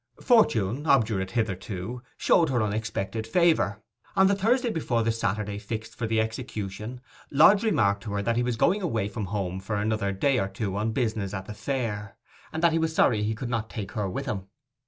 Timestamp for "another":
9.75-10.11